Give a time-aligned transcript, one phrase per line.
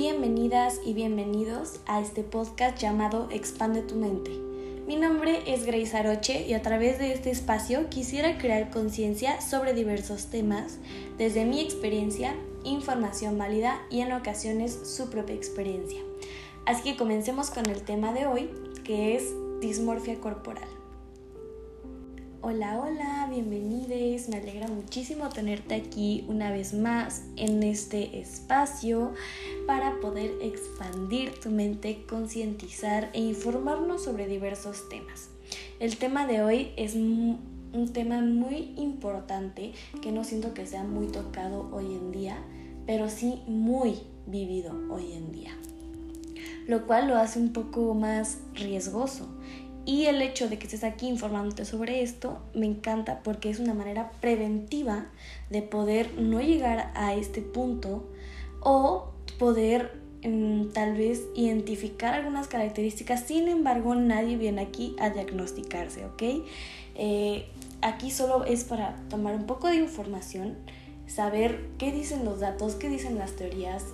[0.00, 4.30] Bienvenidas y bienvenidos a este podcast llamado Expande tu mente.
[4.86, 9.74] Mi nombre es Grace Aroche y a través de este espacio quisiera crear conciencia sobre
[9.74, 10.78] diversos temas
[11.18, 15.98] desde mi experiencia, información válida y en ocasiones su propia experiencia.
[16.64, 18.50] Así que comencemos con el tema de hoy,
[18.84, 20.68] que es dismorfia corporal.
[22.40, 24.28] Hola, hola, bienvenidos.
[24.28, 29.12] Me alegra muchísimo tenerte aquí una vez más en este espacio
[29.68, 35.28] para poder expandir tu mente, concientizar e informarnos sobre diversos temas.
[35.78, 41.08] El tema de hoy es un tema muy importante que no siento que sea muy
[41.08, 42.38] tocado hoy en día,
[42.86, 45.54] pero sí muy vivido hoy en día,
[46.66, 49.28] lo cual lo hace un poco más riesgoso
[49.84, 53.74] y el hecho de que estés aquí informándote sobre esto me encanta porque es una
[53.74, 55.08] manera preventiva
[55.50, 58.08] de poder no llegar a este punto
[58.60, 63.24] o poder mm, tal vez identificar algunas características.
[63.26, 66.22] Sin embargo, nadie viene aquí a diagnosticarse, ¿ok?
[66.96, 67.46] Eh,
[67.80, 70.56] aquí solo es para tomar un poco de información,
[71.06, 73.84] saber qué dicen los datos, qué dicen las teorías,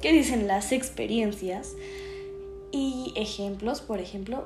[0.00, 1.74] qué dicen las experiencias
[2.70, 4.44] y ejemplos, por ejemplo,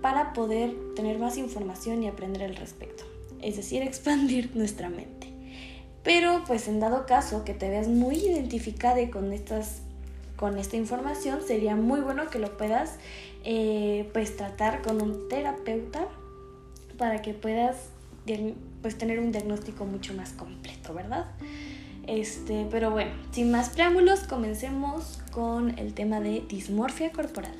[0.00, 3.04] para poder tener más información y aprender al respecto,
[3.42, 5.19] es decir, expandir nuestra mente.
[6.02, 9.82] Pero pues en dado caso que te veas muy identificada con estas
[10.36, 12.94] con esta información sería muy bueno que lo puedas
[13.44, 16.08] eh, pues tratar con un terapeuta
[16.96, 17.76] para que puedas
[18.80, 21.26] pues tener un diagnóstico mucho más completo, ¿verdad?
[22.06, 27.54] Este, pero bueno, sin más preámbulos, comencemos con el tema de dismorfia corporal.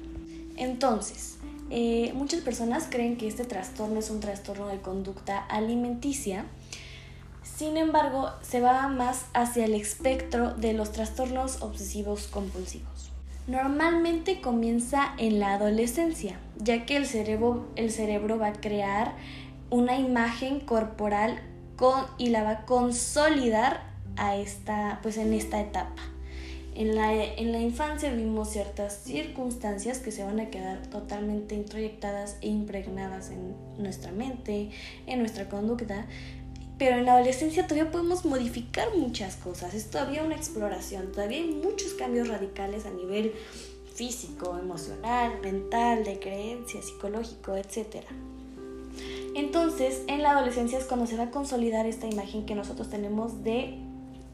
[0.56, 1.36] Entonces,
[1.70, 6.46] eh, muchas personas creen que este trastorno es un trastorno de conducta alimenticia.
[7.42, 13.10] Sin embargo, se va más hacia el espectro de los trastornos obsesivos compulsivos.
[13.46, 19.14] Normalmente comienza en la adolescencia, ya que el cerebro, el cerebro va a crear
[19.70, 21.40] una imagen corporal
[21.76, 23.82] con, y la va a consolidar
[24.16, 26.02] a esta, pues en esta etapa.
[26.74, 32.36] En la, en la infancia vimos ciertas circunstancias que se van a quedar totalmente introyectadas
[32.42, 34.70] e impregnadas en nuestra mente,
[35.06, 36.06] en nuestra conducta,
[36.80, 41.50] pero en la adolescencia todavía podemos modificar muchas cosas, es todavía una exploración, todavía hay
[41.50, 43.34] muchos cambios radicales a nivel
[43.94, 48.06] físico, emocional, mental, de creencia, psicológico, etc.
[49.34, 53.44] Entonces, en la adolescencia es cuando se va a consolidar esta imagen que nosotros tenemos
[53.44, 53.76] de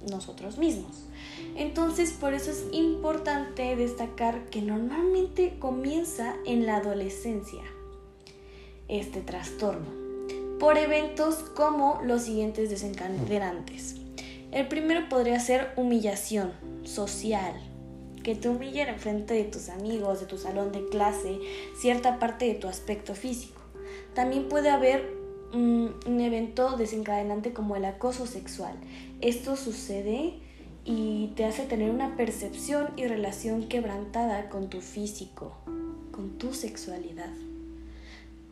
[0.08, 1.02] nosotros mismos.
[1.56, 7.62] Entonces, por eso es importante destacar que normalmente comienza en la adolescencia
[8.86, 10.05] este trastorno
[10.58, 13.96] por eventos como los siguientes desencadenantes.
[14.52, 16.52] El primero podría ser humillación
[16.84, 17.52] social,
[18.22, 21.38] que te humillen en frente de tus amigos, de tu salón de clase,
[21.78, 23.60] cierta parte de tu aspecto físico.
[24.14, 25.14] También puede haber
[25.52, 28.74] un, un evento desencadenante como el acoso sexual.
[29.20, 30.40] Esto sucede
[30.84, 35.52] y te hace tener una percepción y relación quebrantada con tu físico,
[36.12, 37.30] con tu sexualidad.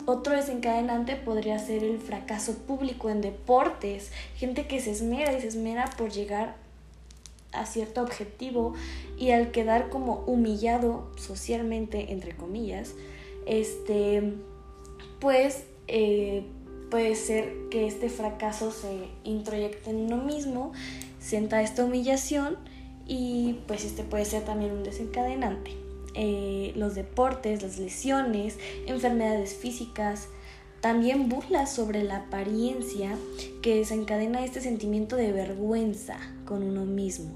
[0.06, 5.48] Otro desencadenante podría ser el fracaso público en deportes, gente que se esmera y se
[5.48, 6.56] esmera por llegar
[7.52, 8.74] a cierto objetivo
[9.16, 12.94] y al quedar como humillado socialmente, entre comillas,
[13.46, 14.34] este,
[15.20, 16.44] pues eh,
[16.90, 20.72] puede ser que este fracaso se introyecte en uno mismo
[21.24, 22.58] sienta esta humillación
[23.06, 25.83] y pues este puede ser también un desencadenante.
[26.14, 30.28] Eh, los deportes, las lesiones, enfermedades físicas,
[30.80, 33.16] también burlas sobre la apariencia
[33.62, 37.32] que desencadena este sentimiento de vergüenza con uno mismo.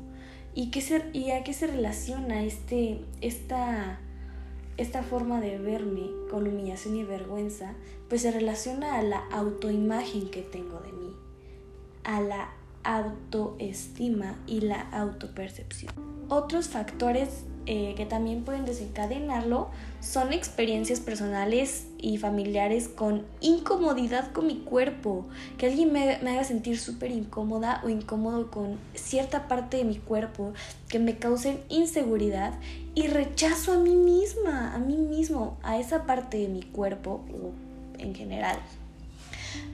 [0.54, 4.00] ¿Y, qué y a qué se relaciona este, esta,
[4.76, 7.74] esta forma de verme con humillación y vergüenza?
[8.08, 11.12] Pues se relaciona a la autoimagen que tengo de mí,
[12.04, 12.50] a la
[12.84, 15.92] autoestima y la autopercepción.
[16.28, 19.68] Otros factores eh, que también pueden desencadenarlo
[20.00, 25.26] son experiencias personales y familiares con incomodidad con mi cuerpo,
[25.58, 30.54] que alguien me, haga sentir súper incómoda o incómodo con cierta parte de mi cuerpo,
[30.88, 32.54] que me causen inseguridad
[32.94, 37.20] y rechazo a mí misma, a mí mismo, a esa parte de mi cuerpo
[37.98, 38.56] en general.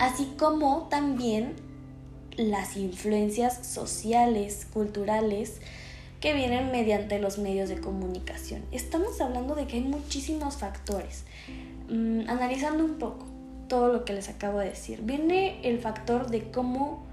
[0.00, 1.54] Así como también
[2.36, 5.60] las influencias sociales, culturales,
[6.24, 8.62] que vienen mediante los medios de comunicación.
[8.72, 11.24] Estamos hablando de que hay muchísimos factores.
[11.90, 13.26] Mm, analizando un poco
[13.68, 17.04] todo lo que les acabo de decir, viene el factor de cómo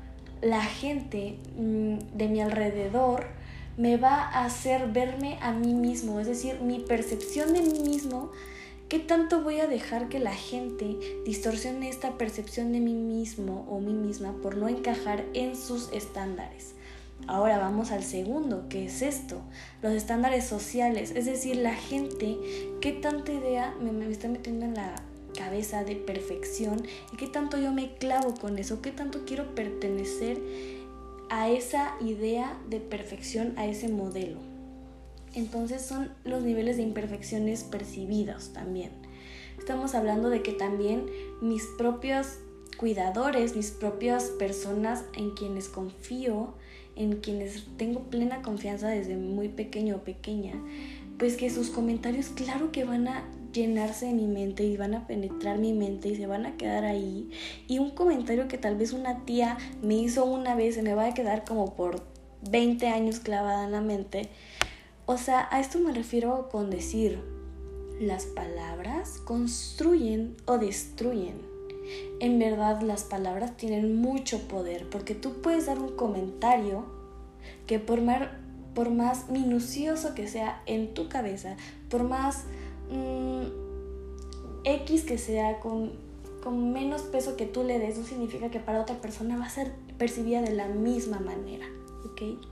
[0.42, 3.26] la gente mm, de mi alrededor
[3.76, 8.32] me va a hacer verme a mí mismo, es decir, mi percepción de mí mismo,
[8.88, 13.82] qué tanto voy a dejar que la gente distorsione esta percepción de mí mismo o
[13.82, 16.76] mí misma por no encajar en sus estándares.
[17.28, 19.42] Ahora vamos al segundo, que es esto,
[19.82, 22.38] los estándares sociales, es decir, la gente,
[22.82, 24.96] qué tanta idea me, está metiendo en la
[25.38, 26.84] cabeza de perfección
[27.14, 30.42] y qué tanto yo me clavo con eso, qué tanto quiero pertenecer
[31.30, 34.40] a esa idea de perfección, a ese modelo.
[35.34, 38.92] Entonces son los niveles de imperfecciones percibidos también.
[39.58, 41.06] Estamos hablando de que también
[41.42, 42.40] mis propios
[42.78, 46.56] cuidadores, mis propias personas en quienes confío,
[47.02, 50.54] en quienes tengo plena confianza desde muy pequeño o pequeña,
[51.18, 55.08] pues que sus comentarios claro que van a llenarse de mi mente y van a
[55.08, 57.30] penetrar mi mente y se van a quedar ahí.
[57.68, 61.08] Y un comentario que tal vez una tía me hizo una vez se me va
[61.08, 62.04] a quedar como por
[62.50, 64.30] 20 años clavada en la mente.
[65.06, 67.20] O sea, a esto me refiero con decir,
[68.00, 71.51] las palabras construyen o destruyen.
[72.20, 76.86] En verdad las palabras tienen mucho poder porque tú puedes dar un comentario
[77.68, 78.00] que por,
[78.76, 81.58] por más minucioso que sea en tu cabeza,
[81.90, 82.46] por más
[82.92, 83.46] Mm,
[84.66, 85.94] X que sea con,
[86.44, 89.50] con menos peso que tú le des, no significa que para otra persona va a
[89.50, 91.66] ser percibida de la misma manera.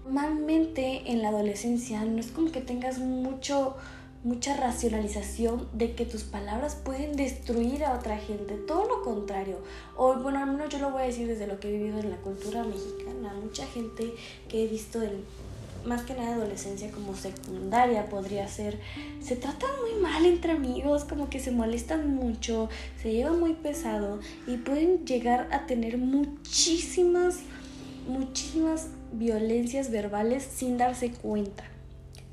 [0.06, 3.76] Normalmente en la adolescencia no es como que tengas mucho
[4.24, 9.58] mucha racionalización de que tus palabras pueden destruir a otra gente, todo lo contrario.
[9.96, 12.10] O bueno, al menos yo lo voy a decir desde lo que he vivido en
[12.10, 14.14] la cultura mexicana, mucha gente
[14.50, 15.24] que he visto del
[15.86, 18.78] más que nada adolescencia como secundaria podría ser,
[19.22, 22.68] se tratan muy mal entre amigos, como que se molestan mucho,
[23.02, 27.40] se llevan muy pesado y pueden llegar a tener muchísimas,
[28.10, 31.64] muchísimas violencias verbales sin darse cuenta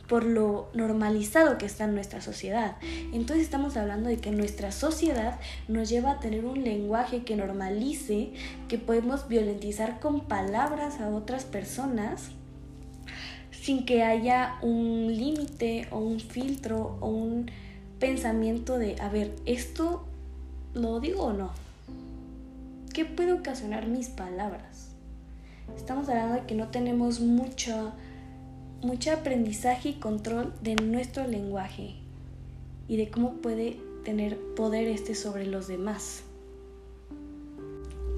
[0.08, 2.76] por lo normalizado que está en nuestra sociedad.
[3.12, 5.38] Entonces estamos hablando de que nuestra sociedad
[5.68, 8.32] nos lleva a tener un lenguaje que normalice
[8.68, 12.30] que podemos violentizar con palabras a otras personas
[13.50, 17.50] sin que haya un límite o un filtro o un
[17.98, 20.04] pensamiento de, a ver, ¿esto
[20.74, 21.50] lo digo o no?
[22.92, 24.90] ¿Qué puede ocasionar mis palabras?
[25.76, 27.92] Estamos hablando de que no tenemos mucho,
[28.82, 31.94] mucho aprendizaje y control de nuestro lenguaje
[32.88, 36.22] y de cómo puede tener poder este sobre los demás.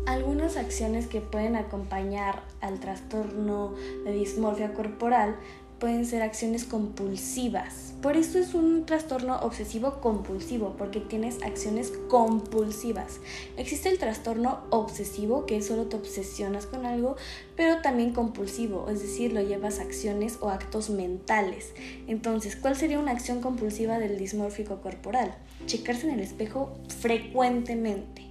[0.07, 3.75] Algunas acciones que pueden acompañar al trastorno
[4.05, 5.37] de dismorfia corporal
[5.79, 7.95] pueden ser acciones compulsivas.
[8.03, 13.19] Por eso es un trastorno obsesivo compulsivo, porque tienes acciones compulsivas.
[13.57, 17.17] Existe el trastorno obsesivo, que solo te obsesionas con algo,
[17.57, 21.73] pero también compulsivo, es decir, lo llevas a acciones o actos mentales.
[22.07, 25.35] Entonces, ¿cuál sería una acción compulsiva del dismórfico corporal?
[25.67, 28.29] Checarse en el espejo frecuentemente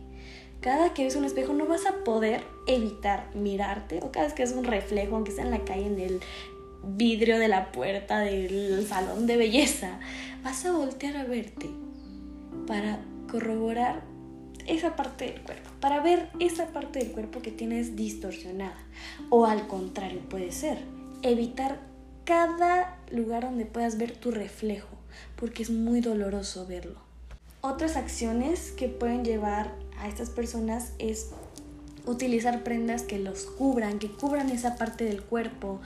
[0.62, 4.44] cada que ves un espejo no vas a poder evitar mirarte o cada vez que
[4.44, 6.20] es un reflejo, aunque sea en la calle, en el
[6.95, 10.00] vidrio de la puerta del salón de belleza,
[10.44, 11.69] vas a voltear a verte
[12.66, 13.00] para
[13.30, 14.04] corroborar
[14.68, 18.78] esa parte del cuerpo, para ver esa parte del cuerpo que tienes distorsionada.
[19.30, 20.78] O al contrario, puede ser
[21.22, 21.80] evitar
[22.26, 24.90] cada lugar donde puedas ver tu reflejo,
[25.38, 27.00] porque es muy doloroso verlo.
[27.62, 31.31] Otras acciones que pueden llevar a estas personas es
[32.06, 35.80] utilizar prendas que los cubran, que cubran esa parte del cuerpo.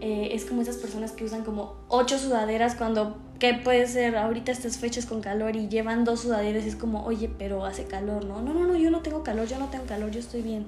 [0.00, 4.16] Eh, es como esas personas que usan como ocho sudaderas cuando, ¿qué puede ser?
[4.16, 7.84] Ahorita estas fechas con calor y llevan dos sudaderas y es como, oye, pero hace
[7.84, 8.42] calor, ¿no?
[8.42, 10.66] No, no, no, yo no tengo calor, yo no tengo calor, yo estoy bien.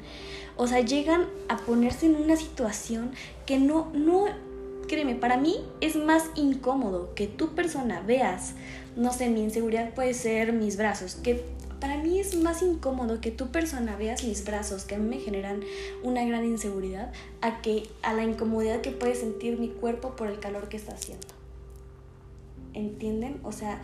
[0.56, 3.10] O sea, llegan a ponerse en una situación
[3.44, 4.24] que no, no,
[4.88, 8.54] créeme, para mí es más incómodo que tu persona veas,
[8.96, 11.44] no sé, mi inseguridad puede ser mis brazos, que
[11.80, 15.20] para mí es más incómodo que tu persona veas mis brazos que a mí me
[15.20, 15.60] generan
[16.02, 20.40] una gran inseguridad a que a la incomodidad que puede sentir mi cuerpo por el
[20.40, 21.26] calor que está haciendo.
[22.74, 23.40] ¿Entienden?
[23.44, 23.80] O sea,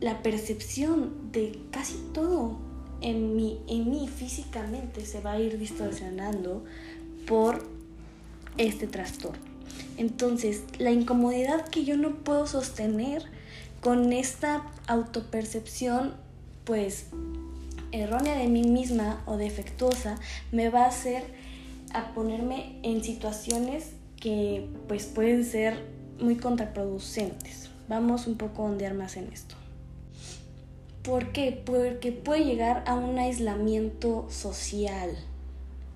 [0.00, 2.56] la percepción de casi todo
[3.00, 6.64] en mí, en mí físicamente se va a ir distorsionando
[7.26, 7.64] por
[8.56, 9.38] este trastorno.
[9.96, 13.24] Entonces, la incomodidad que yo no puedo sostener
[13.80, 16.14] con esta autopercepción
[16.68, 17.06] pues
[17.92, 20.16] errónea de mí misma o defectuosa
[20.52, 21.24] me va a hacer
[21.94, 25.82] a ponerme en situaciones que pues pueden ser
[26.20, 27.70] muy contraproducentes.
[27.88, 29.54] Vamos un poco a ondear más en esto.
[31.02, 31.58] ¿Por qué?
[31.64, 35.16] Porque puede llegar a un aislamiento social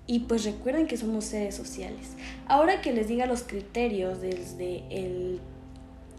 [0.06, 2.16] Y pues recuerden que somos seres sociales.
[2.46, 5.40] Ahora que les diga los criterios desde el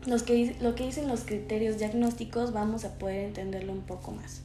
[0.06, 4.43] los que, lo que dicen los criterios diagnósticos vamos a poder entenderlo un poco más.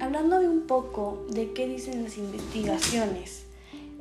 [0.00, 3.44] Hablando de un poco de qué dicen las investigaciones,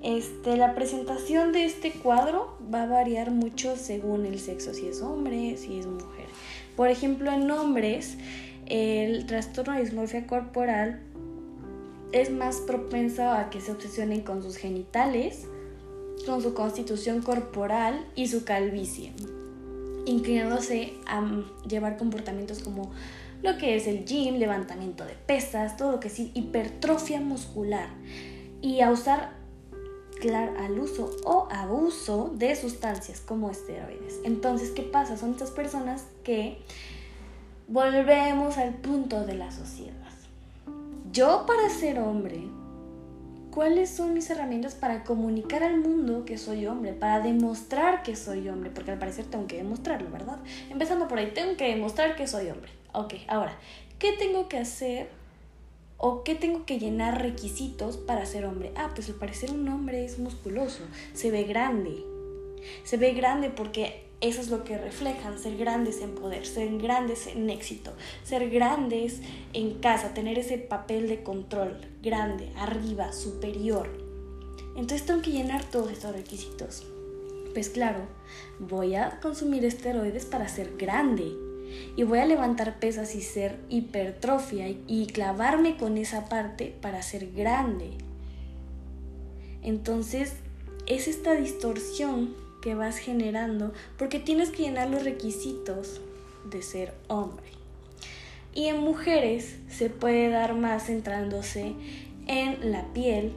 [0.02, 5.02] este, la presentación de este cuadro va a variar mucho según el sexo, si es
[5.02, 6.28] hombre, si es mujer.
[6.78, 8.16] Por ejemplo, en hombres,
[8.68, 11.02] el trastorno de dismorfia corporal
[12.14, 15.48] es más propenso a que se obsesionen con sus genitales,
[16.26, 19.12] con su constitución corporal y su calvicie,
[20.06, 22.90] inclinándose a llevar comportamientos como
[23.42, 27.90] lo que es el gym, levantamiento de pesas, todo lo que es hipertrofia muscular
[28.62, 29.40] y a usar
[30.28, 34.20] al uso o abuso de sustancias como esteroides.
[34.26, 35.16] Entonces, ¿qué pasa?
[35.16, 36.58] Son estas personas que
[37.70, 39.96] volvemos al punto de la sociedad.
[41.14, 42.44] Yo para ser hombre,
[43.52, 46.94] ¿cuáles son mis herramientas para comunicar al mundo que soy hombre?
[46.94, 50.40] Para demostrar que soy hombre, porque al parecer tengo que demostrarlo, ¿verdad?
[50.70, 52.79] Empezando por ahí, tengo que demostrar que soy hombre.
[52.92, 53.56] Ok, ahora,
[54.00, 55.10] ¿qué tengo que hacer
[55.98, 58.72] o qué tengo que llenar requisitos para ser hombre?
[58.76, 60.82] Ah, pues al parecer un hombre es musculoso,
[61.14, 62.04] se ve grande.
[62.84, 67.28] Se ve grande porque eso es lo que reflejan, ser grandes en poder, ser grandes
[67.28, 67.94] en éxito,
[68.24, 69.22] ser grandes
[69.54, 73.88] en casa, tener ese papel de control, grande, arriba, superior.
[74.76, 76.88] Entonces tengo que llenar todos estos requisitos.
[77.54, 78.00] Pues claro,
[78.58, 81.49] voy a consumir esteroides para ser grande
[81.96, 87.32] y voy a levantar pesas y ser hipertrofia y clavarme con esa parte para ser
[87.32, 87.92] grande.
[89.62, 90.34] Entonces
[90.86, 96.02] es esta distorsión que vas generando porque tienes que llenar los requisitos
[96.50, 97.48] de ser hombre.
[98.54, 101.74] Y en mujeres se puede dar más centrándose
[102.28, 103.32] en la piel,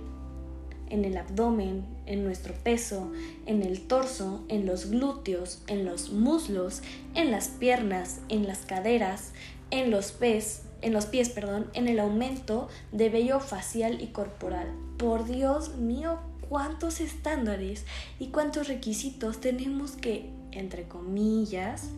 [0.93, 3.11] en el abdomen, en nuestro peso,
[3.47, 6.83] en el torso, en los glúteos, en los muslos,
[7.15, 9.33] en las piernas, en las caderas,
[9.71, 14.69] en los pies, en los pies, perdón, en el aumento de vello facial y corporal.
[14.99, 16.19] Por Dios mío,
[16.51, 17.87] cuántos estándares
[18.19, 21.89] y cuántos requisitos tenemos que, entre comillas,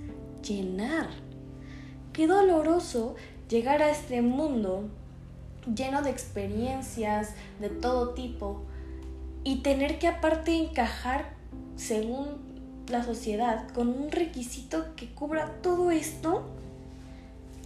[0.47, 1.09] llenar.
[2.13, 3.17] Qué doloroso
[3.49, 4.89] llegar a este mundo
[5.75, 8.63] lleno de experiencias de todo tipo
[9.45, 11.35] y tener que aparte encajar
[11.77, 12.27] según
[12.89, 16.45] la sociedad con un requisito que cubra todo esto,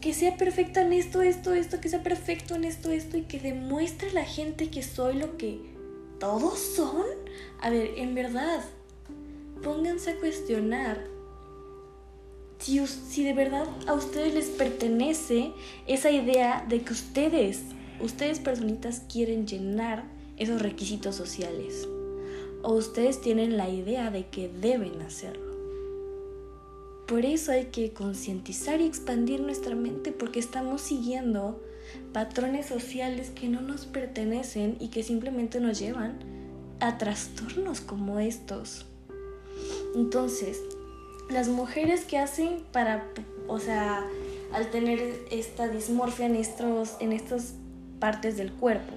[0.00, 3.40] que sea perfecto en esto, esto, esto, que sea perfecto en esto, esto y que
[3.40, 5.78] demuestre a la gente que soy lo que
[6.18, 7.06] ¿Todos son?
[7.60, 8.64] A ver, en verdad,
[9.62, 10.98] pónganse a cuestionar
[12.58, 15.52] si, si de verdad a ustedes les pertenece
[15.86, 17.60] esa idea de que ustedes,
[18.00, 20.04] ustedes personitas quieren llenar
[20.38, 21.88] esos requisitos sociales.
[22.62, 25.48] O ustedes tienen la idea de que deben hacerlo.
[27.06, 31.58] Por eso hay que concientizar y expandir nuestra mente porque estamos siguiendo
[32.12, 36.18] patrones sociales que no nos pertenecen y que simplemente nos llevan
[36.80, 38.84] a trastornos como estos.
[39.94, 40.60] Entonces,
[41.30, 43.08] las mujeres que hacen para,
[43.46, 44.06] o sea,
[44.52, 47.54] al tener esta dismorfia en, estos, en estas
[48.00, 48.94] partes del cuerpo,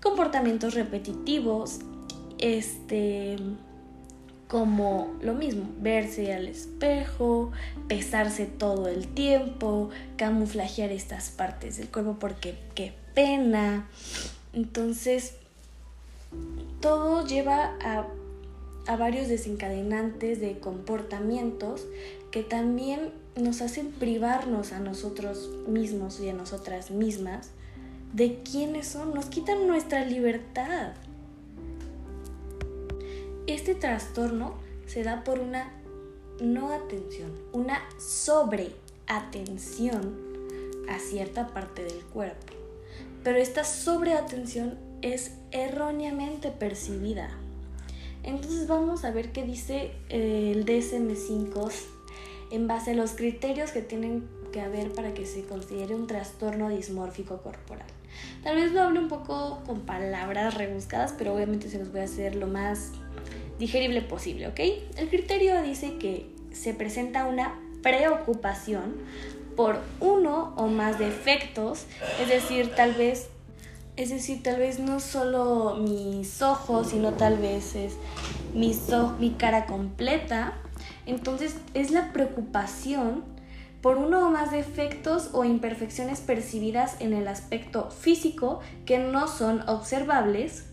[0.00, 1.80] comportamientos repetitivos,
[2.38, 3.36] este,
[4.46, 7.52] como lo mismo, verse al espejo,
[7.86, 13.88] pesarse todo el tiempo, camuflajear estas partes del cuerpo porque qué pena.
[14.52, 15.34] Entonces,
[16.80, 18.06] todo lleva a,
[18.86, 21.86] a varios desencadenantes de comportamientos
[22.30, 27.50] que también nos hacen privarnos a nosotros mismos y a nosotras mismas
[28.12, 30.92] de quiénes son, nos quitan nuestra libertad.
[33.46, 34.54] Este trastorno
[34.86, 35.72] se da por una
[36.40, 40.16] no atención, una sobreatención
[40.88, 42.54] a cierta parte del cuerpo.
[43.24, 47.28] Pero esta sobreatención es erróneamente percibida.
[48.22, 51.70] Entonces vamos a ver qué dice eh, el DSM5
[52.50, 56.68] en base a los criterios que tienen que haber para que se considere un trastorno
[56.68, 57.86] dismórfico corporal.
[58.42, 62.04] Tal vez lo hable un poco con palabras rebuscadas, pero obviamente se los voy a
[62.04, 62.92] hacer lo más
[63.58, 64.60] digerible posible, ¿ok?
[64.96, 68.96] El criterio dice que se presenta una preocupación
[69.56, 71.86] por uno o más defectos,
[72.20, 73.28] es decir, tal vez
[73.98, 77.94] es decir, tal vez no solo mis ojos, sino tal vez es
[78.54, 78.72] mi,
[79.18, 80.54] mi cara completa.
[81.04, 83.24] Entonces es la preocupación
[83.82, 89.68] por uno o más defectos o imperfecciones percibidas en el aspecto físico que no son
[89.68, 90.66] observables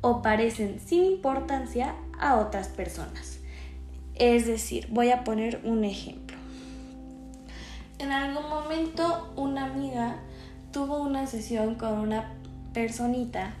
[0.00, 3.38] o parecen sin importancia a otras personas.
[4.14, 6.36] Es decir, voy a poner un ejemplo.
[7.98, 10.16] En algún momento una amiga
[10.72, 12.32] tuvo una sesión con una
[12.72, 13.54] personita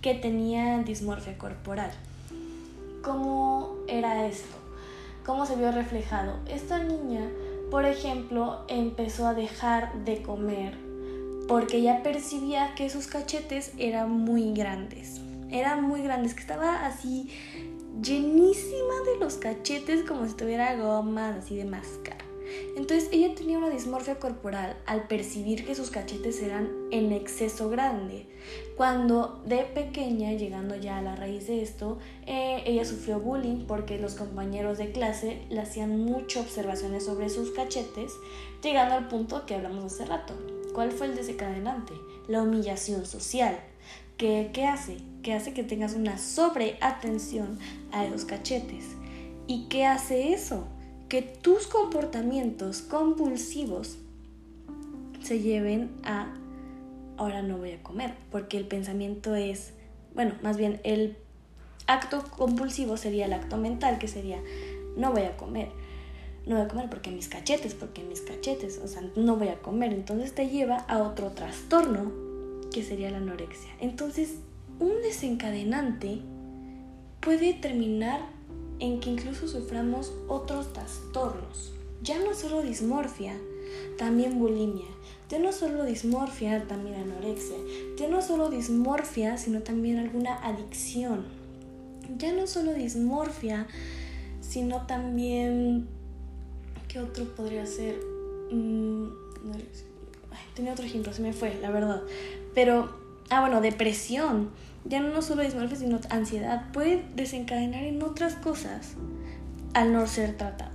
[0.00, 1.90] que tenía dismorfia corporal.
[3.02, 4.56] ¿Cómo era esto?
[5.24, 6.34] ¿Cómo se vio reflejado?
[6.46, 7.30] Esta niña,
[7.72, 10.76] por ejemplo, empezó a dejar de comer
[11.48, 15.22] porque ella percibía que sus cachetes eran muy grandes.
[15.50, 17.30] Eran muy grandes, que estaba así
[18.02, 22.21] llenísima de los cachetes como si tuviera goma así de máscara.
[22.76, 28.26] Entonces ella tenía una dismorfia corporal al percibir que sus cachetes eran en exceso grande.
[28.76, 33.98] Cuando de pequeña, llegando ya a la raíz de esto, eh, ella sufrió bullying porque
[33.98, 38.12] los compañeros de clase le hacían muchas observaciones sobre sus cachetes,
[38.62, 40.34] llegando al punto que hablamos hace rato.
[40.74, 41.92] ¿Cuál fue el desencadenante?
[42.28, 43.58] La humillación social.
[44.16, 44.96] ¿Qué, qué hace?
[45.22, 47.58] Que hace que tengas una sobreatención
[47.92, 48.84] a esos cachetes.
[49.46, 50.66] ¿Y qué hace eso?
[51.12, 53.98] Que tus comportamientos compulsivos
[55.22, 56.32] se lleven a
[57.18, 59.74] ahora no voy a comer, porque el pensamiento es,
[60.14, 61.18] bueno, más bien el
[61.86, 64.38] acto compulsivo sería el acto mental, que sería
[64.96, 65.68] no voy a comer.
[66.46, 69.58] No voy a comer porque mis cachetes, porque mis cachetes, o sea, no voy a
[69.58, 69.92] comer.
[69.92, 72.10] Entonces te lleva a otro trastorno,
[72.72, 73.70] que sería la anorexia.
[73.80, 74.36] Entonces,
[74.80, 76.22] un desencadenante
[77.20, 78.22] puede terminar
[78.82, 81.72] en que incluso suframos otros trastornos.
[82.02, 83.38] Ya no solo dismorfia,
[83.96, 84.88] también bulimia.
[85.30, 87.56] Ya no solo dismorfia, también anorexia.
[87.96, 91.24] Ya no solo dismorfia, sino también alguna adicción.
[92.18, 93.68] Ya no solo dismorfia,
[94.40, 95.86] sino también...
[96.88, 98.00] ¿Qué otro podría ser?
[98.50, 99.06] Mm,
[100.54, 102.02] tenía otro ejemplo, se me fue, la verdad.
[102.52, 102.90] Pero,
[103.30, 104.50] ah, bueno, depresión
[104.84, 108.94] ya no solo dismorfia, sino ansiedad, puede desencadenar en otras cosas
[109.74, 110.72] al no ser tratado.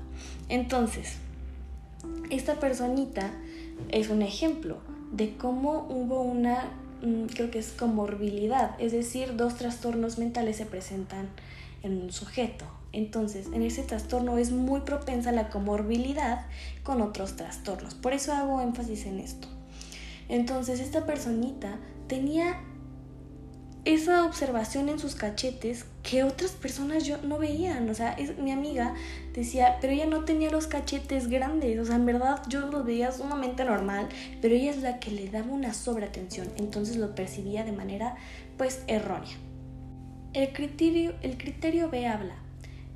[0.49, 1.17] Entonces,
[2.29, 3.31] esta personita
[3.89, 4.77] es un ejemplo
[5.11, 10.65] de cómo hubo una, mm, creo que es comorbilidad, es decir, dos trastornos mentales se
[10.65, 11.29] presentan
[11.83, 12.65] en un sujeto.
[12.93, 16.45] Entonces, en ese trastorno es muy propensa la comorbilidad
[16.83, 17.93] con otros trastornos.
[17.93, 19.47] Por eso hago énfasis en esto.
[20.29, 22.59] Entonces, esta personita tenía
[23.87, 27.89] esa observación en sus cachetes que otras personas yo no veían.
[27.89, 28.93] O sea, es, mi amiga
[29.33, 31.79] decía, pero ella no tenía los cachetes grandes.
[31.79, 34.09] O sea, en verdad yo los veía sumamente normal,
[34.41, 36.49] pero ella es la que le daba una sobreatención.
[36.57, 38.15] Entonces lo percibía de manera,
[38.57, 39.37] pues, errónea.
[40.33, 42.35] El criterio, el criterio B habla.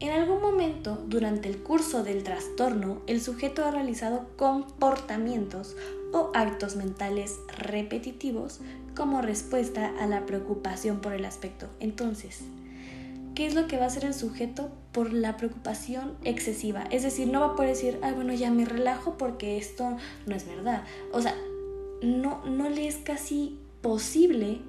[0.02, 5.78] En algún momento durante el curso del trastorno, el sujeto ha realizado comportamientos
[6.12, 8.60] o actos mentales repetitivos
[8.96, 11.68] como respuesta a la preocupación por el aspecto.
[11.80, 12.42] Entonces,
[13.36, 16.84] ¿qué es lo que va a hacer el sujeto por la preocupación excesiva?
[16.92, 20.36] Es decir, no va a poder decir, ay, bueno, ya me relajo porque esto no
[20.36, 20.84] es verdad.
[21.14, 21.36] O sea,
[22.02, 24.60] no, no le es casi posible,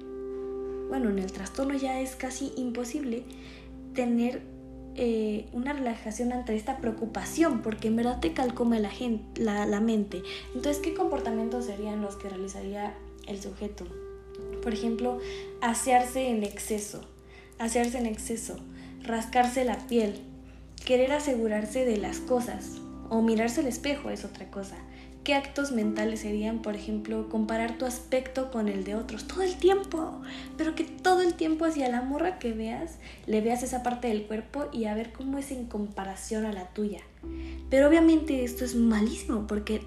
[0.89, 3.23] bueno, en el trastorno ya es casi imposible
[3.93, 4.52] tener
[4.95, 9.79] eh, una relajación ante esta preocupación, porque en verdad te calcoma la, gente, la, la
[9.79, 10.21] mente.
[10.53, 12.93] Entonces, ¿qué comportamientos serían los que realizaría
[13.27, 13.85] el sujeto?
[14.61, 15.19] Por ejemplo,
[15.61, 17.01] asearse en exceso,
[17.59, 18.57] asearse en exceso,
[19.01, 20.21] rascarse la piel,
[20.85, 22.77] querer asegurarse de las cosas
[23.09, 24.75] o mirarse al espejo es otra cosa.
[25.23, 29.55] ¿Qué actos mentales serían, por ejemplo, comparar tu aspecto con el de otros todo el
[29.55, 30.21] tiempo?
[30.57, 34.23] Pero que todo el tiempo hacia la morra que veas, le veas esa parte del
[34.23, 36.99] cuerpo y a ver cómo es en comparación a la tuya.
[37.69, 39.81] Pero obviamente esto es malísimo porque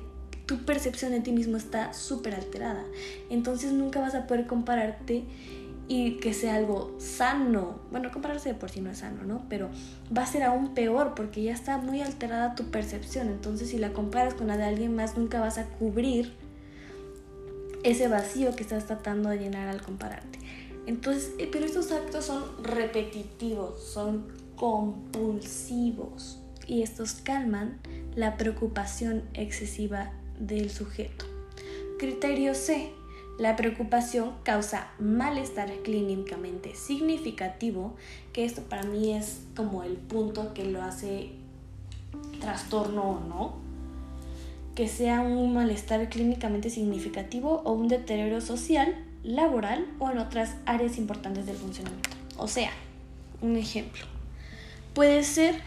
[0.46, 2.84] tu percepción de ti mismo está súper alterada.
[3.28, 5.24] Entonces nunca vas a poder compararte
[5.88, 7.80] y que sea algo sano.
[7.90, 9.44] Bueno, compararse de por sí no es sano, ¿no?
[9.48, 9.70] Pero
[10.16, 13.28] va a ser aún peor porque ya está muy alterada tu percepción.
[13.28, 16.34] Entonces si la comparas con la de alguien más, nunca vas a cubrir
[17.82, 20.40] ese vacío que estás tratando de llenar al compararte.
[20.86, 27.78] Entonces, eh, pero estos actos son repetitivos, son compulsivos y estos calman
[28.14, 31.26] la preocupación excesiva del sujeto.
[31.98, 32.92] Criterio C.
[33.38, 37.94] La preocupación causa malestar clínicamente significativo,
[38.32, 41.32] que esto para mí es como el punto que lo hace
[42.40, 43.54] trastorno o no,
[44.74, 50.96] que sea un malestar clínicamente significativo o un deterioro social, laboral o en otras áreas
[50.96, 52.10] importantes del funcionamiento.
[52.38, 52.70] O sea,
[53.42, 54.04] un ejemplo.
[54.94, 55.60] Puede ser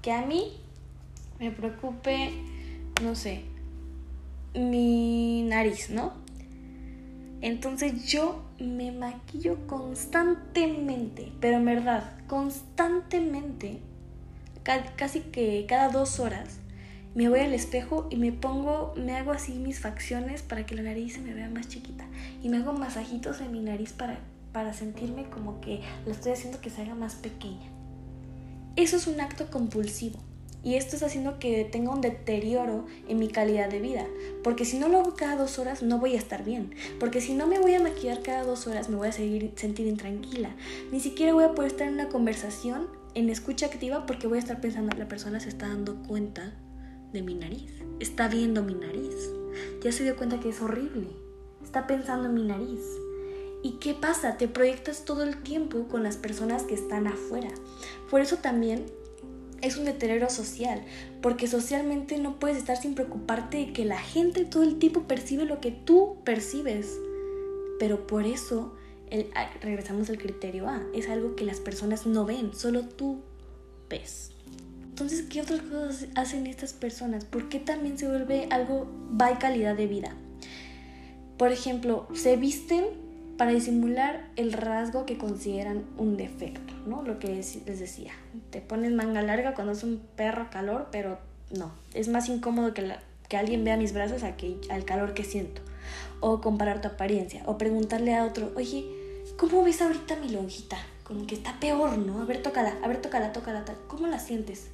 [0.00, 0.52] que a mí
[1.38, 2.32] me preocupe,
[3.02, 3.42] no sé,
[4.54, 6.21] mi nariz, ¿no?
[7.42, 13.80] Entonces yo me maquillo constantemente, pero en verdad, constantemente,
[14.96, 16.60] casi que cada dos horas,
[17.16, 20.82] me voy al espejo y me pongo, me hago así mis facciones para que la
[20.82, 22.06] nariz se me vea más chiquita.
[22.42, 24.18] Y me hago masajitos en mi nariz para,
[24.52, 27.68] para sentirme como que la estoy haciendo que se haga más pequeña.
[28.76, 30.20] Eso es un acto compulsivo.
[30.64, 34.06] Y esto está haciendo que tenga un deterioro en mi calidad de vida.
[34.44, 36.74] Porque si no lo hago cada dos horas, no voy a estar bien.
[37.00, 39.86] Porque si no me voy a maquillar cada dos horas, me voy a seguir, sentir
[39.86, 40.54] intranquila.
[40.92, 44.40] Ni siquiera voy a poder estar en una conversación en escucha activa porque voy a
[44.40, 46.54] estar pensando, la persona se está dando cuenta
[47.12, 47.72] de mi nariz.
[48.00, 49.30] Está viendo mi nariz.
[49.82, 51.08] Ya se dio cuenta que es horrible.
[51.62, 52.80] Está pensando en mi nariz.
[53.62, 54.36] ¿Y qué pasa?
[54.38, 57.48] Te proyectas todo el tiempo con las personas que están afuera.
[58.10, 58.86] Por eso también
[59.62, 60.82] es un deterioro social,
[61.22, 65.44] porque socialmente no puedes estar sin preocuparte de que la gente todo el tiempo percibe
[65.44, 66.98] lo que tú percibes.
[67.78, 68.74] Pero por eso,
[69.34, 73.22] ah, regresamos al criterio A, es algo que las personas no ven, solo tú
[73.88, 74.32] ves.
[74.82, 77.24] Entonces, ¿qué otras cosas hacen estas personas?
[77.24, 78.86] ¿Por qué también se vuelve algo
[79.20, 80.14] va calidad de vida?
[81.38, 83.01] Por ejemplo, se visten
[83.42, 87.02] para disimular el rasgo que consideran un defecto, ¿no?
[87.02, 88.12] Lo que les decía,
[88.50, 91.18] te pones manga larga cuando es un perro calor, pero
[91.50, 92.94] no, es más incómodo que,
[93.28, 95.60] que alguien vea mis brazos a que, al calor que siento.
[96.20, 98.86] O comparar tu apariencia, o preguntarle a otro, oye,
[99.36, 100.76] ¿cómo ves ahorita mi lonjita?
[101.02, 102.22] Como que está peor, ¿no?
[102.22, 104.68] A ver, tócala, a ver, tócala, tócala, ¿cómo la sientes?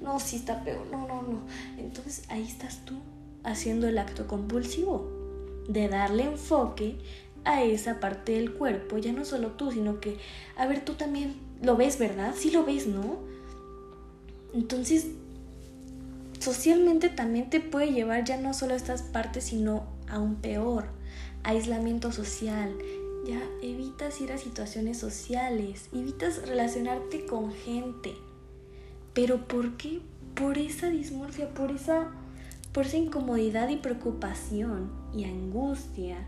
[0.00, 1.40] No, sí está peor, no, no, no.
[1.76, 3.00] Entonces ahí estás tú
[3.42, 5.10] haciendo el acto compulsivo
[5.68, 6.98] de darle enfoque
[7.44, 10.18] a esa parte del cuerpo, ya no solo tú, sino que,
[10.56, 12.34] a ver, tú también lo ves, ¿verdad?
[12.36, 13.18] Sí lo ves, ¿no?
[14.54, 15.08] Entonces,
[16.38, 20.86] socialmente también te puede llevar ya no solo a estas partes, sino a un peor,
[21.42, 22.76] aislamiento social.
[23.26, 28.12] Ya evitas ir a situaciones sociales, evitas relacionarte con gente.
[29.14, 30.00] ¿Pero por qué?
[30.34, 32.10] Por esa dismorfia, por esa,
[32.72, 36.26] por esa incomodidad y preocupación y angustia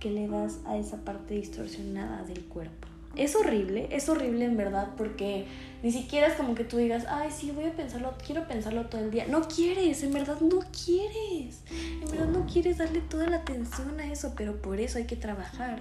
[0.00, 2.88] que le das a esa parte distorsionada del cuerpo.
[3.16, 5.46] Es horrible, es horrible en verdad porque
[5.82, 9.00] ni siquiera es como que tú digas, ay, sí, voy a pensarlo, quiero pensarlo todo
[9.00, 9.26] el día.
[9.26, 11.62] No quieres, en verdad no quieres.
[11.70, 15.16] En verdad no quieres darle toda la atención a eso, pero por eso hay que
[15.16, 15.80] trabajar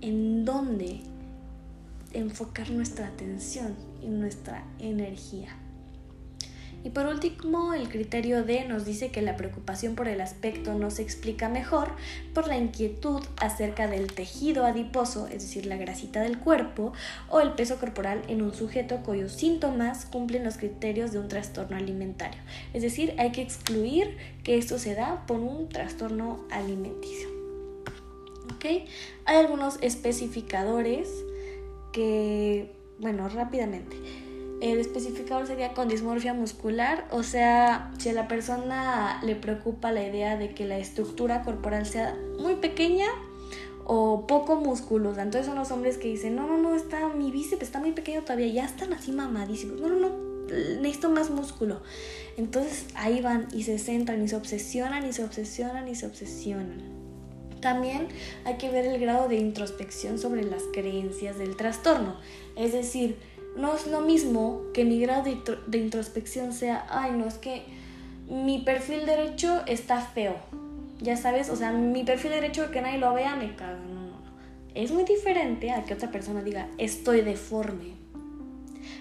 [0.00, 1.00] en dónde
[2.12, 5.56] enfocar nuestra atención y nuestra energía.
[6.84, 10.90] Y por último, el criterio D nos dice que la preocupación por el aspecto no
[10.90, 11.92] se explica mejor
[12.34, 16.92] por la inquietud acerca del tejido adiposo, es decir, la grasita del cuerpo,
[17.30, 21.78] o el peso corporal en un sujeto cuyos síntomas cumplen los criterios de un trastorno
[21.78, 22.40] alimentario.
[22.74, 27.28] Es decir, hay que excluir que esto se da por un trastorno alimenticio.
[28.56, 28.84] ¿Okay?
[29.24, 31.08] Hay algunos especificadores
[31.94, 33.96] que, bueno, rápidamente.
[34.64, 40.02] El especificador sería con dismorfia muscular, o sea, si a la persona le preocupa la
[40.02, 43.04] idea de que la estructura corporal sea muy pequeña
[43.84, 45.20] o poco musculosa.
[45.20, 48.22] Entonces son los hombres que dicen, no, no, no, está, mi bíceps está muy pequeño
[48.22, 49.78] todavía, ya están así mamadísimos.
[49.82, 50.08] No, no, no,
[50.80, 51.82] necesito más músculo.
[52.38, 56.80] Entonces ahí van y se centran y se obsesionan y se obsesionan y se obsesionan.
[57.60, 58.08] También
[58.46, 62.16] hay que ver el grado de introspección sobre las creencias del trastorno.
[62.56, 63.18] Es decir,
[63.56, 65.24] no es lo mismo que mi grado
[65.66, 67.62] de, introspección sea, ay, no, es que
[68.28, 70.36] mi perfil derecho está feo.
[71.00, 73.78] Ya sabes, o sea, mi perfil derecho que nadie lo vea me caga.
[74.74, 77.94] Es muy diferente a que otra persona diga, estoy deforme.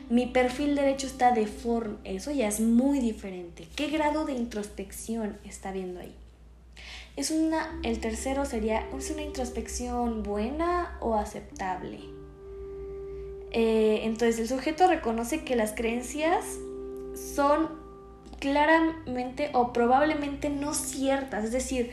[0.07, 1.97] Mi perfil derecho está deforme.
[2.03, 3.67] Eso ya es muy diferente.
[3.75, 6.13] ¿Qué grado de introspección está viendo ahí?
[7.15, 11.99] Es una, el tercero sería, ¿es una introspección buena o aceptable?
[13.53, 16.43] Eh, entonces el sujeto reconoce que las creencias
[17.13, 17.69] son
[18.39, 21.91] claramente o probablemente no ciertas, es decir,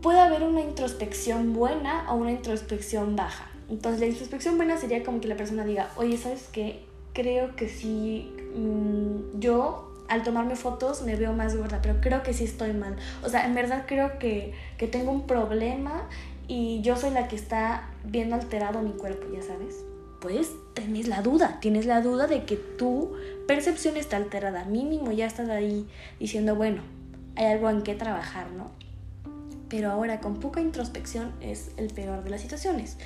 [0.00, 3.48] puede haber una introspección buena o una introspección baja.
[3.68, 6.82] Entonces la introspección buena sería como que la persona diga, oye, ¿sabes qué?
[7.12, 12.32] Creo que sí, mm, yo al tomarme fotos me veo más gorda, pero creo que
[12.32, 12.96] sí estoy mal.
[13.22, 16.08] O sea, en verdad creo que, que tengo un problema
[16.48, 19.84] y yo soy la que está viendo alterado mi cuerpo, ya sabes
[20.22, 23.12] pues tienes la duda, tienes la duda de que tu
[23.48, 24.64] percepción está alterada.
[24.64, 25.86] Mínimo ya estás ahí
[26.20, 26.82] diciendo, bueno,
[27.34, 28.70] hay algo en qué trabajar, ¿no?
[29.68, 32.98] Pero ahora con poca introspección es el peor de las situaciones,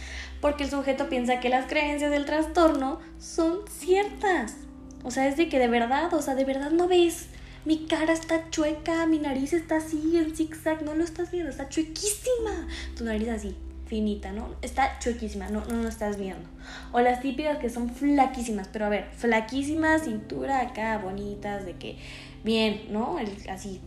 [0.43, 4.55] porque el sujeto piensa que las creencias del trastorno son ciertas.
[5.03, 7.29] O sea, es de que de verdad, o sea, de verdad no ves
[7.67, 11.69] mi cara está chueca, mi nariz está así en zigzag, no lo estás viendo, está
[11.69, 12.69] chuequísima.
[12.97, 14.55] Tu nariz así, finita, ¿no?
[14.63, 16.49] Está chuequísima, no, no lo estás viendo.
[16.93, 21.97] O las típicas que son flaquísimas, pero a ver, flaquísimas, cintura acá, bonitas, de que,
[22.45, 23.19] bien, ¿no?
[23.19, 23.81] El, así,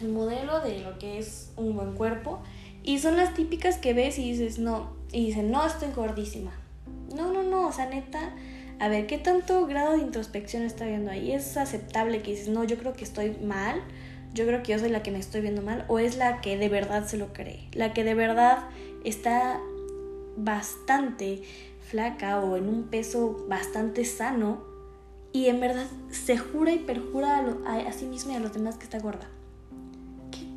[0.00, 2.40] el modelo de lo que es un buen cuerpo.
[2.82, 6.52] Y son las típicas que ves y dices, no, y dicen, no, estoy gordísima.
[7.14, 8.32] No, no, no, o sea, neta,
[8.80, 11.32] a ver, ¿qué tanto grado de introspección está viendo ahí?
[11.32, 13.82] ¿Es aceptable que dices, no, yo creo que estoy mal?
[14.34, 15.84] Yo creo que yo soy la que me estoy viendo mal.
[15.88, 17.68] ¿O es la que de verdad se lo cree?
[17.72, 18.58] La que de verdad
[19.04, 19.60] está
[20.36, 21.42] bastante
[21.88, 24.62] flaca o en un peso bastante sano
[25.32, 28.76] y en verdad se jura y perjura a, a sí misma y a los demás
[28.76, 29.28] que está gorda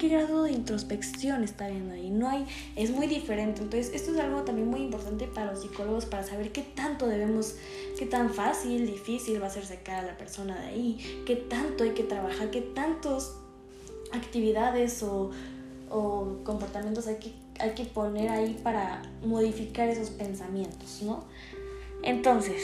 [0.02, 2.10] qué grado de introspección está viendo ahí.
[2.10, 3.62] No hay, es muy diferente.
[3.62, 7.56] Entonces, esto es algo también muy importante para los psicólogos para saber qué tanto debemos,
[8.00, 11.84] qué tan fácil, difícil va a ser sacar a la persona de ahí, qué tanto
[11.84, 13.36] hay que trabajar, qué tantos
[14.12, 15.30] actividades o,
[15.92, 21.24] o comportamientos hay que, hay que poner ahí para modificar esos pensamientos, ¿no?
[22.04, 22.62] Entonces,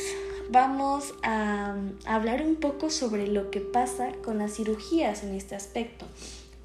[0.49, 6.05] vamos a hablar un poco sobre lo que pasa con las cirugías en este aspecto.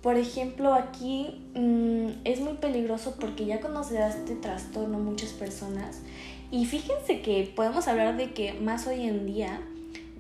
[0.02, 6.00] Por ejemplo, aquí mm, es muy peligroso porque ya da este trastorno muchas personas,
[6.52, 9.62] y fíjense que podemos hablar de que más hoy en día,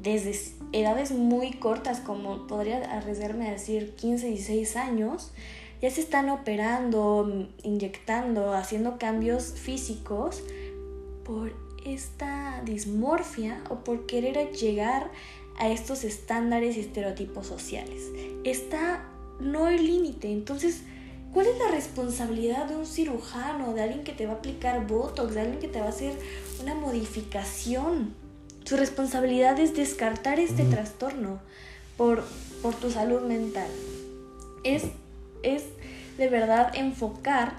[0.00, 0.34] desde
[0.72, 5.32] edades muy cortas, como podría arriesgarme a decir 15, 16 años,
[5.82, 10.42] ya se están operando, inyectando, haciendo cambios físicos
[11.24, 11.52] por
[11.84, 15.10] esta dismorfia o por querer llegar
[15.58, 18.04] a estos estándares y estereotipos sociales.
[18.44, 19.08] Está
[19.40, 20.32] no hay límite.
[20.32, 20.82] Entonces,
[21.32, 25.34] ¿cuál es la responsabilidad de un cirujano, de alguien que te va a aplicar Botox,
[25.34, 26.14] de alguien que te va a hacer
[26.62, 28.14] una modificación?
[28.64, 31.40] Su responsabilidad es descartar este trastorno
[31.96, 32.22] por,
[32.62, 33.68] por tu salud mental.
[34.62, 34.84] Es,
[35.42, 35.64] es
[36.18, 37.54] de verdad enfocar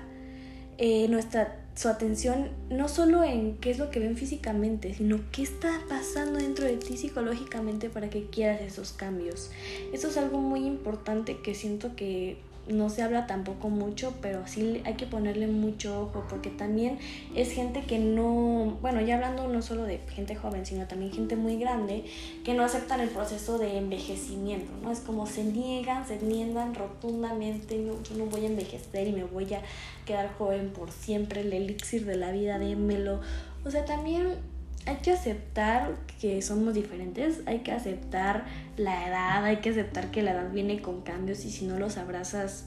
[0.78, 5.42] eh, nuestra su atención no solo en qué es lo que ven físicamente, sino qué
[5.42, 9.50] está pasando dentro de ti psicológicamente para que quieras esos cambios.
[9.92, 14.82] Eso es algo muy importante que siento que no se habla tampoco mucho, pero sí
[14.86, 16.98] hay que ponerle mucho ojo porque también
[17.36, 21.36] es gente que no, bueno, ya hablando no solo de gente joven, sino también gente
[21.36, 22.06] muy grande
[22.44, 24.92] que no aceptan el proceso de envejecimiento, ¿no?
[24.92, 29.24] Es como se niegan, se niegan rotundamente, no, yo no voy a envejecer y me
[29.24, 29.62] voy a
[30.06, 33.20] quedar joven por siempre, el elixir de la vida, démelo.
[33.66, 34.38] O sea, también
[34.86, 38.46] hay que aceptar que somos diferentes, hay que aceptar
[38.78, 41.98] la edad, hay que aceptar que la edad viene con cambios y si no los
[41.98, 42.66] abrazas,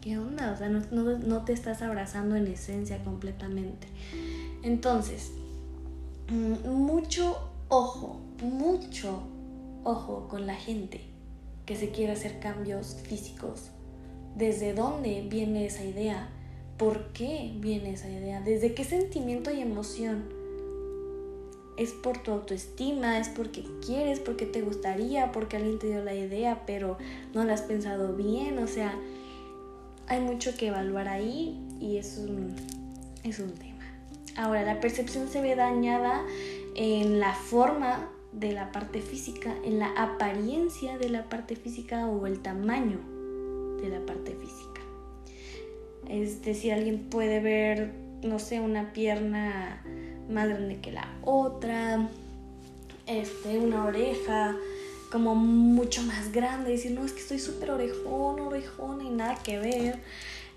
[0.00, 0.52] ¿qué onda?
[0.52, 3.88] O sea, no, no, te estás abrazando en esencia completamente.
[4.62, 5.32] Entonces,
[6.30, 9.22] mm, mucho ojo, mucho
[9.82, 11.00] ojo con la gente
[11.66, 13.70] que se quiere hacer cambios físicos.
[14.36, 16.28] ¿Desde dónde viene esa idea?
[16.76, 18.40] ¿Por qué viene esa idea?
[18.40, 20.37] ¿Desde qué sentimiento y emoción?
[21.78, 26.14] Es por tu autoestima, es porque quieres, porque te gustaría, porque alguien te dio la
[26.14, 26.98] idea, pero
[27.34, 28.94] no la has pensado bien, o sea,
[30.08, 32.54] hay mucho que evaluar ahí y es un,
[33.22, 33.84] es un tema.
[34.36, 36.22] Ahora, la percepción se ve dañada
[36.74, 42.26] en la forma de la parte física, en la apariencia de la parte física o
[42.26, 42.98] el tamaño
[43.80, 44.80] de la parte física.
[46.08, 49.82] Es decir, alguien puede ver, no sé, una pierna
[50.28, 52.08] más grande que la otra,
[53.06, 54.56] este, una oreja
[55.10, 59.58] como mucho más grande, decir, no, es que estoy súper orejón, orejón y nada que
[59.58, 59.98] ver.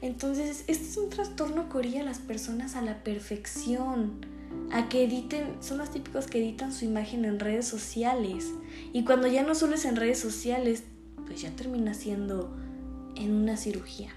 [0.01, 4.25] Entonces, este es un trastorno que orilla a las personas a la perfección,
[4.71, 8.47] a que editen, son los típicos que editan su imagen en redes sociales.
[8.93, 10.83] Y cuando ya no solo es en redes sociales,
[11.25, 12.51] pues ya termina siendo
[13.15, 14.11] en una cirugía.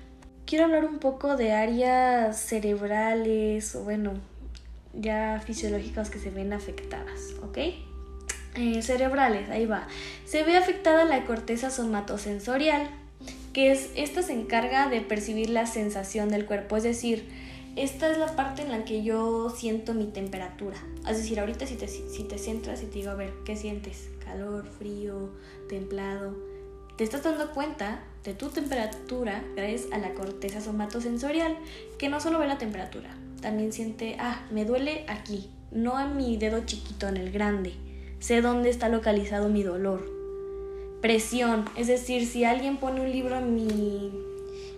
[0.46, 4.14] Quiero hablar un poco de áreas cerebrales, o bueno,
[4.96, 7.58] ya fisiológicas que se ven afectadas, ¿ok?
[8.56, 9.88] Eh, cerebrales, ahí va.
[10.24, 12.88] Se ve afectada la corteza somatosensorial,
[13.52, 17.28] que es, esta se encarga de percibir la sensación del cuerpo, es decir,
[17.76, 20.76] esta es la parte en la que yo siento mi temperatura.
[21.08, 24.10] Es decir, ahorita si te, si te sientas y te digo, a ver, ¿qué sientes?
[24.24, 25.30] Calor, frío,
[25.68, 26.36] templado.
[26.96, 31.58] Te estás dando cuenta de tu temperatura gracias a la corteza somatosensorial,
[31.98, 33.10] que no solo ve la temperatura,
[33.44, 37.74] también siente, ah, me duele aquí, no en mi dedo chiquito, en el grande.
[38.18, 40.02] Sé dónde está localizado mi dolor.
[41.02, 44.10] Presión, es decir, si alguien pone un libro en mi,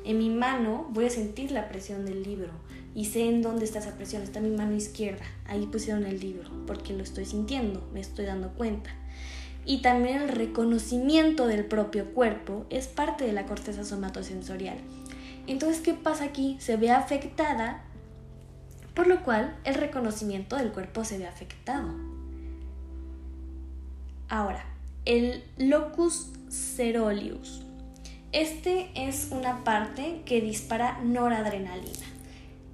[0.05, 2.51] en mi mano, voy a sentir la presión del libro.
[2.93, 5.25] Y sé en dónde está esa presión, está mi mano izquierda.
[5.45, 8.91] Ahí pusieron el libro, porque lo estoy sintiendo, me estoy dando cuenta.
[9.65, 14.79] y también el reconocimiento del propio cuerpo es parte de la corteza somatosensorial.
[15.47, 16.57] Entonces, ¿qué pasa aquí?
[16.59, 17.85] Se ve afectada,
[18.97, 21.91] por lo cual el reconocimiento del cuerpo se ve afectado.
[24.31, 24.65] Ahora,
[25.05, 27.63] el locus ceruleus.
[28.33, 32.07] Este es una parte que dispara noradrenalina.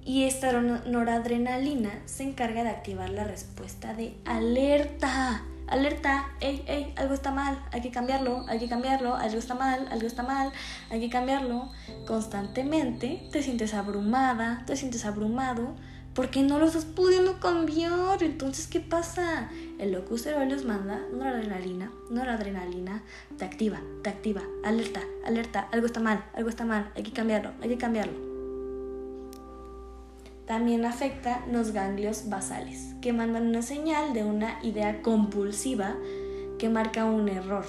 [0.05, 5.43] Y esta noradrenalina se encarga de activar la respuesta de alerta.
[5.67, 9.87] Alerta, ey, ey, algo está mal, hay que cambiarlo, hay que cambiarlo, algo está mal,
[9.91, 10.51] algo está mal,
[10.89, 11.69] hay que cambiarlo.
[12.07, 15.75] Constantemente te sientes abrumada, te sientes abrumado
[16.13, 18.21] porque no lo estás pudiendo cambiar.
[18.21, 19.49] Entonces, ¿qué pasa?
[19.79, 23.03] El locus ceruleus manda noradrenalina, noradrenalina,
[23.37, 27.51] te activa, te activa, alerta, alerta, algo está mal, algo está mal, hay que cambiarlo,
[27.61, 28.33] hay que cambiarlo
[30.45, 35.95] también afecta los ganglios basales, que mandan una señal de una idea compulsiva
[36.59, 37.65] que marca un error.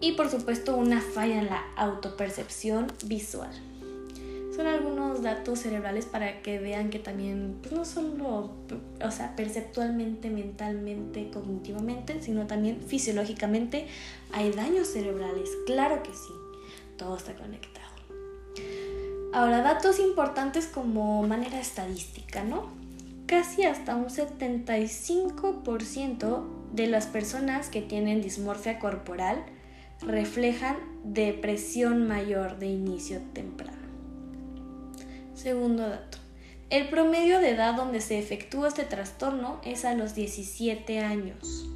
[0.00, 3.50] Y por supuesto una falla en la autopercepción visual.
[4.54, 8.50] Son algunos datos cerebrales para que vean que también, pues no solo,
[9.02, 13.86] o sea, perceptualmente, mentalmente, cognitivamente, sino también fisiológicamente
[14.32, 15.48] hay daños cerebrales.
[15.64, 16.34] Claro que sí,
[16.98, 17.88] todo está conectado.
[19.32, 22.68] Ahora, datos importantes como manera estadística, ¿no?
[23.24, 26.42] Casi hasta un 75%
[26.74, 29.42] de las personas que tienen dismorfia corporal
[30.02, 33.81] reflejan depresión mayor de inicio temprano.
[35.42, 36.18] Segundo dato.
[36.70, 41.66] El promedio de edad donde se efectúa este trastorno es a los 17 años.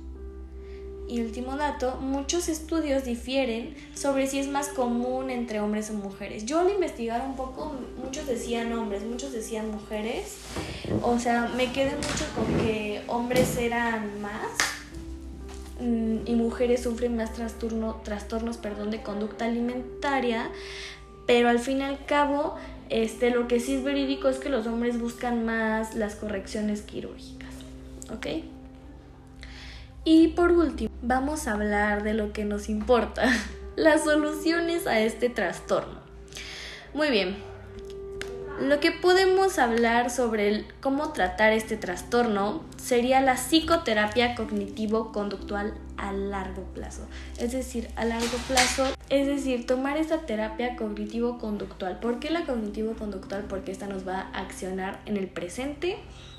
[1.09, 6.47] Y último dato, muchos estudios difieren sobre si es más común entre hombres o mujeres.
[6.47, 10.37] Yo al investigar un poco, muchos decían hombres, muchos decían mujeres.
[11.03, 14.47] O sea, me quedé mucho con que hombres eran más
[15.81, 20.53] mm, y mujeres sufren más trastorno, trastornos perdón, de conducta alimentaria.
[21.27, 22.57] Pero al fin y al cabo,
[22.91, 27.51] este, lo que sí es verídico es que los hombres buscan más las correcciones quirúrgicas.
[28.13, 28.27] ¿Ok?
[30.05, 33.29] Y por último, vamos a hablar de lo que nos importa,
[33.77, 36.01] las soluciones a este trastorno.
[36.95, 37.37] Muy bien,
[38.61, 46.63] lo que podemos hablar sobre cómo tratar este trastorno sería la psicoterapia cognitivo-conductual a largo
[46.75, 47.07] plazo.
[47.39, 52.01] Es decir, a largo plazo, es decir, tomar esta terapia cognitivo-conductual.
[52.01, 53.45] ¿Por qué la cognitivo-conductual?
[53.45, 55.99] Porque esta nos va a accionar en el presente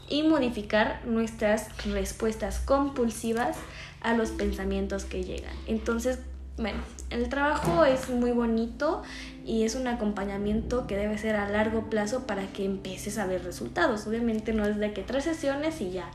[0.09, 3.57] y modificar nuestras respuestas compulsivas
[4.01, 5.53] a los pensamientos que llegan.
[5.67, 6.19] Entonces,
[6.57, 9.03] bueno, el trabajo es muy bonito
[9.45, 13.43] y es un acompañamiento que debe ser a largo plazo para que empieces a ver
[13.43, 14.07] resultados.
[14.07, 16.09] Obviamente no es de que tres sesiones y ya.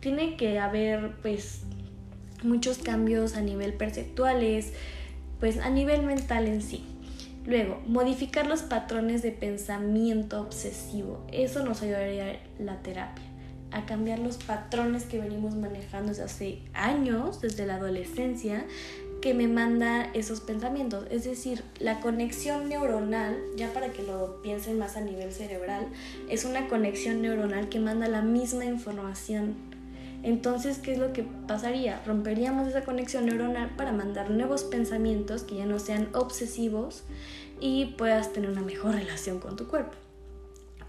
[0.00, 1.62] Tiene que haber pues
[2.42, 4.72] muchos cambios a nivel perceptuales,
[5.38, 6.84] pues a nivel mental en sí.
[7.46, 11.26] Luego, modificar los patrones de pensamiento obsesivo.
[11.32, 13.24] Eso nos ayudaría la terapia
[13.72, 18.64] a cambiar los patrones que venimos manejando desde hace años, desde la adolescencia,
[19.20, 21.06] que me manda esos pensamientos.
[21.10, 25.86] Es decir, la conexión neuronal, ya para que lo piensen más a nivel cerebral,
[26.28, 29.54] es una conexión neuronal que manda la misma información.
[30.22, 32.02] Entonces, ¿qué es lo que pasaría?
[32.06, 37.04] Romperíamos esa conexión neuronal para mandar nuevos pensamientos que ya no sean obsesivos
[37.60, 39.96] y puedas tener una mejor relación con tu cuerpo.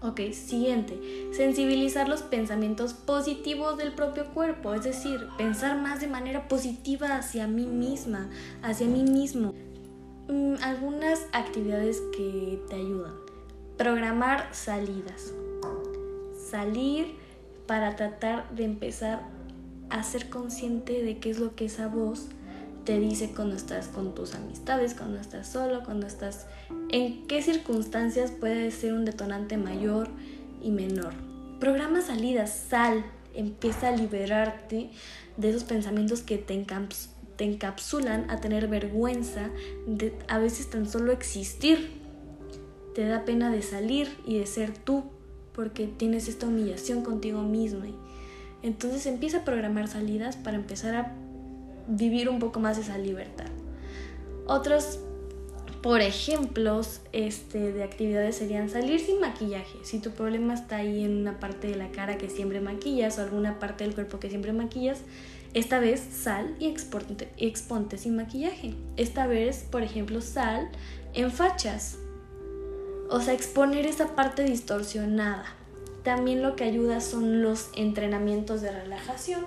[0.04, 0.98] Ok, siguiente,
[1.32, 7.46] sensibilizar los pensamientos positivos del propio cuerpo, es decir, pensar más de manera positiva hacia
[7.46, 8.28] mí misma,
[8.62, 9.54] hacia mí mismo.
[10.28, 13.12] Mm, algunas actividades que te ayudan.
[13.78, 15.32] Programar salidas.
[16.50, 17.21] Salir
[17.66, 19.22] para tratar de empezar
[19.90, 22.28] a ser consciente de qué es lo que esa voz
[22.84, 26.46] te dice cuando estás con tus amistades, cuando estás solo, cuando estás...
[26.90, 30.08] En qué circunstancias puede ser un detonante mayor
[30.62, 31.14] y menor.
[31.60, 34.90] Programa salidas, sal, empieza a liberarte
[35.36, 36.66] de esos pensamientos que te,
[37.36, 39.50] te encapsulan a tener vergüenza
[39.86, 42.00] de a veces tan solo existir.
[42.94, 45.04] Te da pena de salir y de ser tú
[45.54, 47.84] porque tienes esta humillación contigo mismo.
[48.62, 51.12] Entonces empieza a programar salidas para empezar a
[51.88, 53.46] vivir un poco más esa libertad.
[54.46, 55.00] Otros,
[55.82, 59.78] por ejemplos, este, de actividades serían salir sin maquillaje.
[59.82, 63.22] Si tu problema está ahí en una parte de la cara que siempre maquillas o
[63.22, 65.00] alguna parte del cuerpo que siempre maquillas,
[65.54, 68.74] esta vez sal y exponte, exponte sin maquillaje.
[68.96, 70.68] Esta vez, por ejemplo, sal
[71.14, 71.98] en fachas.
[73.12, 75.44] O sea, exponer esa parte distorsionada.
[76.02, 79.44] También lo que ayuda son los entrenamientos de relajación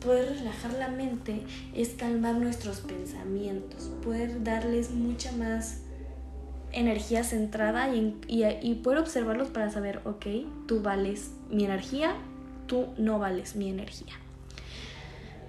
[0.00, 1.42] poder relajar la mente
[1.74, 5.80] es calmar nuestros pensamientos, poder darles mucha más
[6.72, 10.26] energía centrada y, y, poder observarlos para saber, ok,
[10.66, 12.14] tú vales mi energía,
[12.66, 14.14] tú no vales mi energía.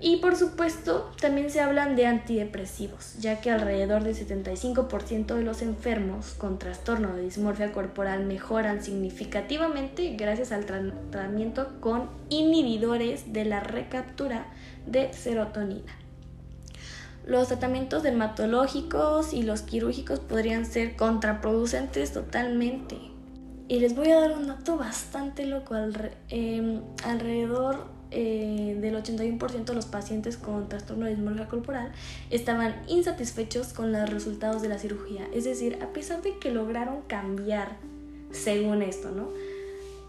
[0.02, 5.62] Y por supuesto, también se hablan de antidepresivos, ya que alrededor del 75% de los
[5.62, 13.60] enfermos con trastorno de dismorfia corporal mejoran significativamente gracias al tratamiento con inhibidores de la
[13.60, 14.46] recaptura
[14.86, 15.94] de serotonina.
[17.26, 22.98] Los tratamientos dermatológicos y los quirúrgicos podrían ser contraproducentes totalmente.
[23.68, 25.76] Y les voy a dar un dato bastante loco.
[26.30, 31.92] Em, alrededor eh, del 81% de los pacientes con trastorno de dismorfia corporal
[32.32, 35.28] estaban insatisfechos con los resultados de la cirugía.
[35.34, 37.78] Es decir, a pesar de que lograron cambiar,
[38.32, 39.30] según esto, ¿no?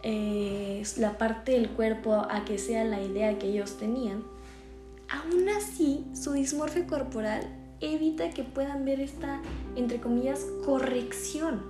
[0.03, 4.23] Eh, la parte del cuerpo a que sea la idea que ellos tenían,
[5.09, 7.47] aún así su dismorfia corporal
[7.81, 9.43] evita que puedan ver esta,
[9.77, 11.63] entre comillas, corrección.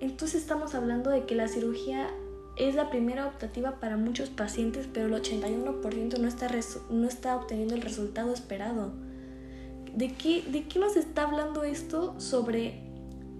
[0.00, 2.08] Entonces estamos hablando de que la cirugía
[2.58, 6.50] es la primera optativa para muchos pacientes, pero el 81% no está,
[6.90, 8.92] no está obteniendo el resultado esperado.
[9.94, 12.80] ¿De qué, ¿De qué nos está hablando esto sobre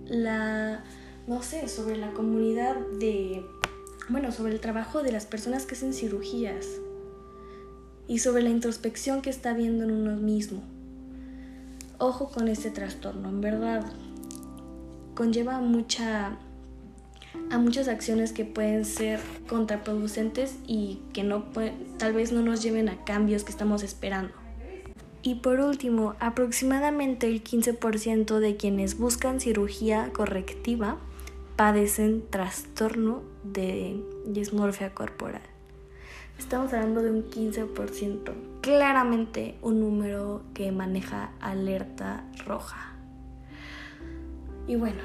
[0.06, 0.84] la,
[1.26, 3.44] no sé, sobre la comunidad de,
[4.08, 6.66] bueno, sobre el trabajo de las personas que hacen cirugías
[8.06, 10.62] y sobre la introspección que está viendo en uno mismo?
[11.98, 13.84] Ojo con este trastorno, en verdad.
[15.16, 16.38] Conlleva mucha
[17.50, 21.44] a muchas acciones que pueden ser contraproducentes y que no
[21.98, 24.34] tal vez no nos lleven a cambios que estamos esperando.
[25.22, 30.98] Y por último, aproximadamente el 15% de quienes buscan cirugía correctiva
[31.56, 35.42] padecen trastorno de dismorfia corporal.
[36.38, 42.94] Estamos hablando de un 15%, claramente un número que maneja alerta roja.
[44.68, 45.00] Y bueno,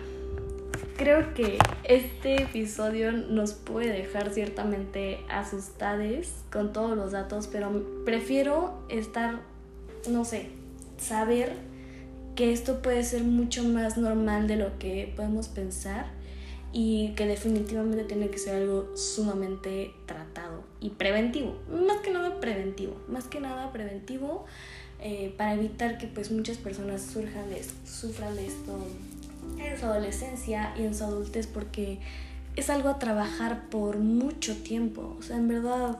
[0.96, 8.84] creo que este episodio nos puede dejar ciertamente asustados con todos los datos, pero prefiero
[8.90, 9.40] estar,
[10.10, 10.50] no sé,
[10.98, 11.54] saber
[12.36, 16.06] que esto puede ser mucho más normal de lo que podemos pensar
[16.72, 22.96] y que definitivamente tiene que ser algo sumamente tratado y preventivo, más que nada preventivo,
[23.08, 24.46] más que nada preventivo
[25.00, 28.80] eh, para evitar que pues muchas personas surjan de, sufran de esto
[29.58, 32.00] en su adolescencia y en su adultez porque
[32.56, 35.16] es algo a trabajar por mucho tiempo.
[35.20, 35.98] O sea, en verdad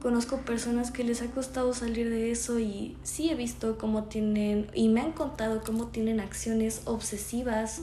[0.00, 4.66] conozco personas que les ha costado salir de eso y sí he visto cómo tienen,
[4.74, 7.80] y me han contado cómo tienen acciones obsesivas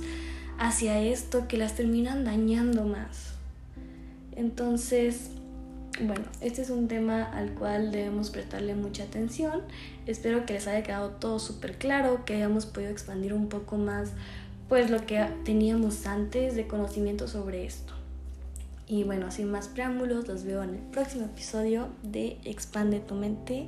[0.60, 3.34] hacia esto que las terminan dañando más.
[4.36, 5.32] Entonces,
[6.00, 9.64] bueno, este es un tema al cual debemos prestarle mucha atención.
[10.06, 14.12] Espero que les haya quedado todo súper claro, que hayamos podido expandir un poco más
[14.72, 17.92] pues lo que teníamos antes de conocimiento sobre esto.
[18.88, 23.68] Y bueno, sin más preámbulos, los veo en el próximo episodio de Expande tu mente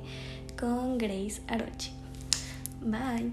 [0.58, 1.90] con Grace Arochi.
[2.80, 3.32] Bye.